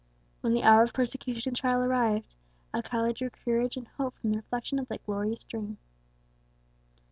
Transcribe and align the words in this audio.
When 0.41 0.55
the 0.55 0.63
hour 0.63 0.81
of 0.81 0.93
persecution 0.93 1.51
and 1.51 1.55
trial 1.55 1.77
arrived, 1.79 2.33
Alcala 2.73 3.13
drew 3.13 3.29
courage 3.29 3.77
and 3.77 3.87
hope 3.87 4.15
from 4.17 4.31
the 4.31 4.37
recollection 4.37 4.79
of 4.79 4.87
that 4.87 5.05
glorious 5.05 5.43
dream. 5.45 5.77